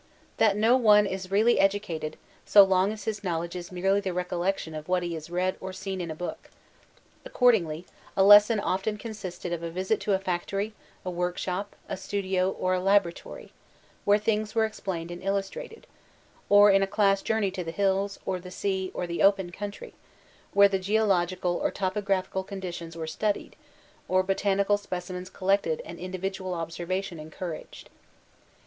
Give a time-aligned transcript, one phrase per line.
[0.37, 4.73] That no one is really educated, so long as his knowledge is merely the recollection
[4.73, 6.49] of what he has read or seen in a book.
[7.23, 7.85] Accordingly
[8.17, 10.73] a lesson often consisted of a visit to a factory,
[11.05, 13.51] a workshop, a studio, or a laboratory,
[14.03, 15.85] where things were explained and illustrated;
[16.49, 19.51] or in a class journey to the hills, or the sea, or the open 3l6
[19.51, 19.93] VOLTAIBINE DE ClEYSB country,
[20.55, 23.55] where the geological or topographical conditions were studied,
[24.07, 27.87] or botanical specimens collected and indi vidual observation encouraged.